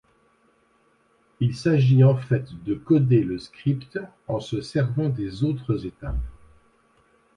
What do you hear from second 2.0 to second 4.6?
en fait de coder le script en se